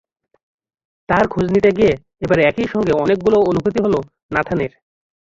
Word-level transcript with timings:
তাঁর 1.09 1.25
খোঁজ 1.27 1.45
নিতে 1.51 1.69
গিয়ে 1.77 1.93
এবার 2.21 2.39
একই 2.41 2.67
সঙ্গে 2.67 2.93
অনেকগুলো 3.03 3.37
অনুভূতি 3.49 3.79
হলো 3.81 3.99
নাথানের। 4.33 4.71